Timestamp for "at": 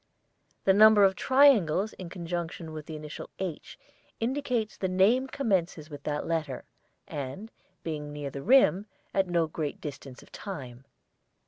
9.13-9.27